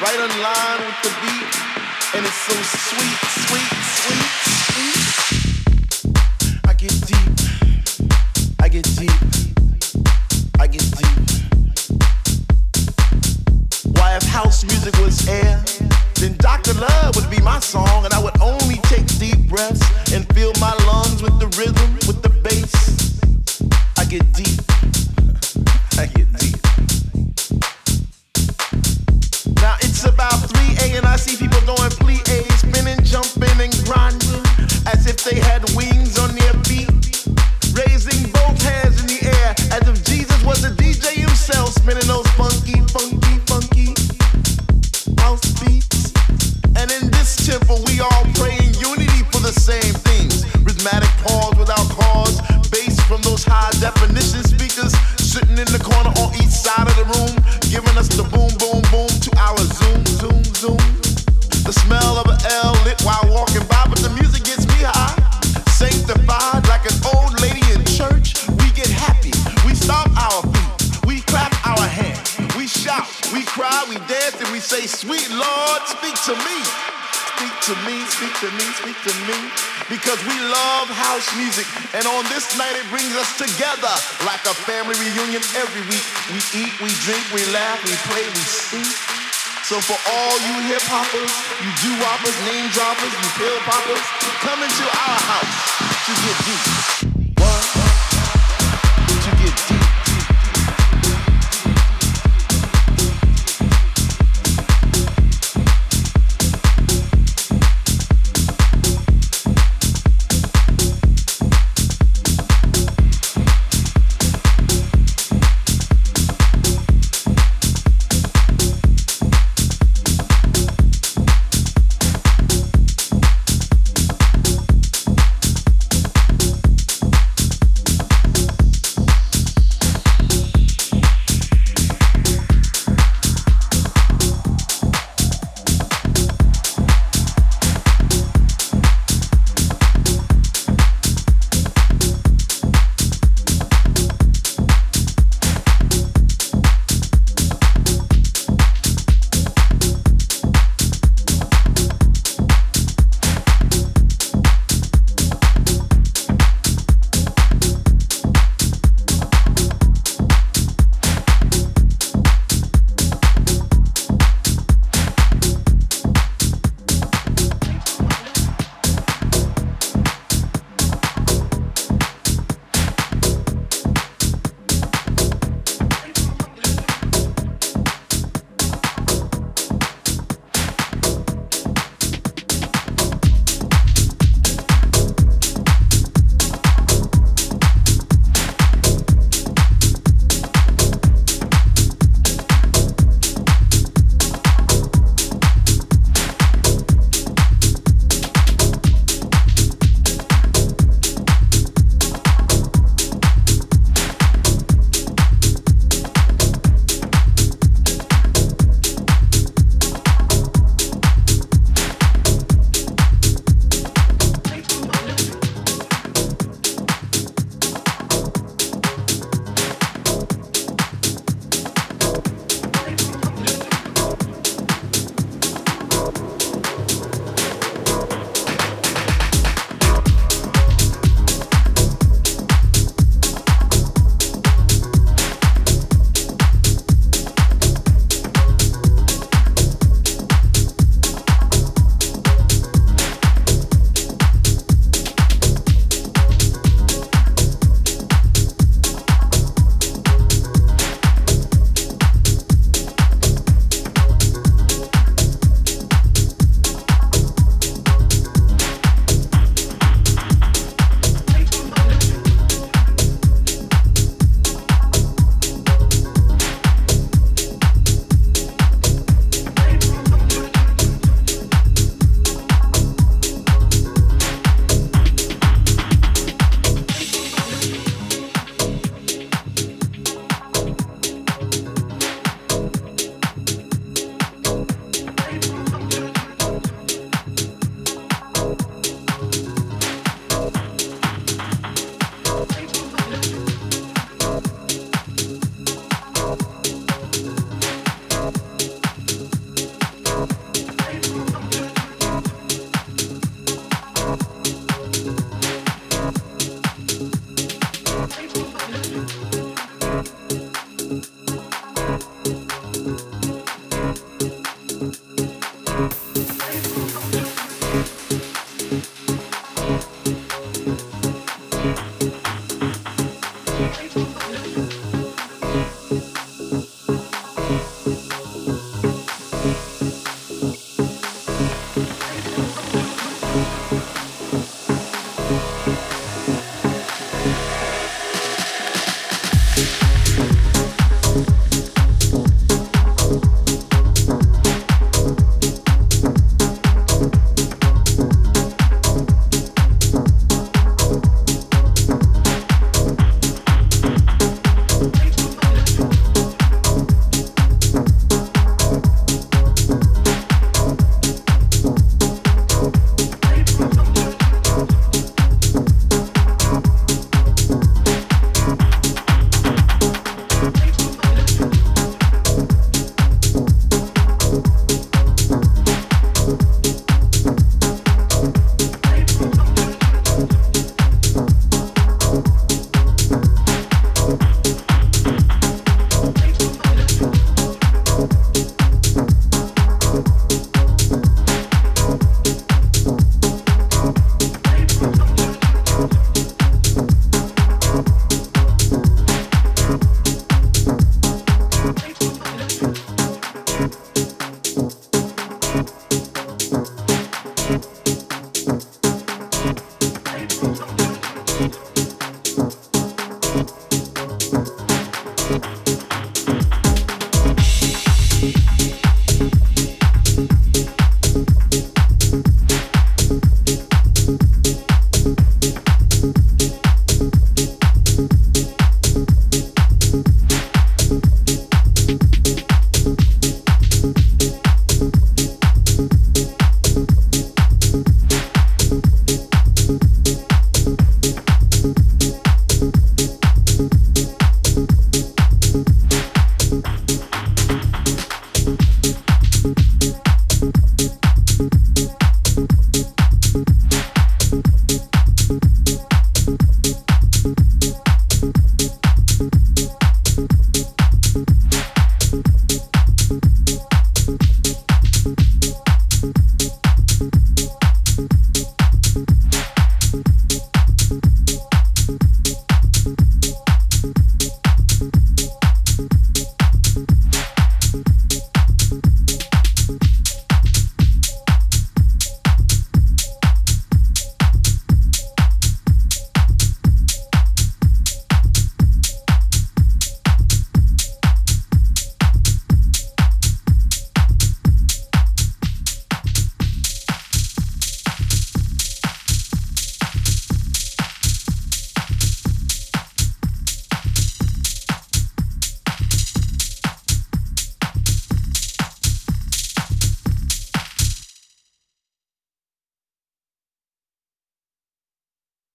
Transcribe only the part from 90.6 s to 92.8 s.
hip hoppers, you do woppers, name